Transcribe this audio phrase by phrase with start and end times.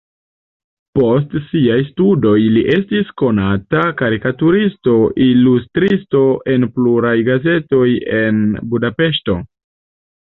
[0.99, 4.95] Post siaj studoj li estis konata karikaturisto,
[5.27, 7.87] ilustristo en pluraj gazetoj
[8.25, 9.39] en Budapeŝto.